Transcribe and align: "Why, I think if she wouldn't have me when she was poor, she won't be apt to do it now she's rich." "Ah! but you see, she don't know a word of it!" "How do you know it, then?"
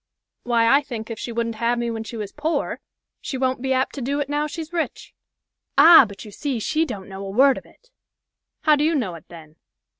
"Why, 0.41 0.65
I 0.67 0.81
think 0.81 1.11
if 1.11 1.19
she 1.19 1.31
wouldn't 1.31 1.57
have 1.57 1.77
me 1.77 1.91
when 1.91 2.03
she 2.03 2.17
was 2.17 2.31
poor, 2.31 2.79
she 3.21 3.37
won't 3.37 3.61
be 3.61 3.71
apt 3.71 3.93
to 3.93 4.01
do 4.01 4.19
it 4.19 4.29
now 4.29 4.47
she's 4.47 4.73
rich." 4.73 5.13
"Ah! 5.77 6.05
but 6.07 6.25
you 6.25 6.31
see, 6.31 6.57
she 6.59 6.85
don't 6.87 7.07
know 7.07 7.23
a 7.23 7.29
word 7.29 7.55
of 7.55 7.67
it!" 7.67 7.91
"How 8.61 8.75
do 8.75 8.83
you 8.83 8.95
know 8.95 9.13
it, 9.13 9.25
then?" 9.27 9.57